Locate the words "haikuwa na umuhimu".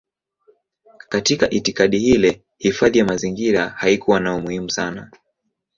3.69-4.69